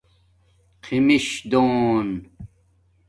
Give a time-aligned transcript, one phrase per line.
[0.83, 2.31] خیمش دُون